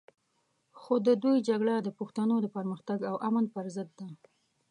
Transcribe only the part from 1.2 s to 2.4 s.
دوی جګړه د پښتنو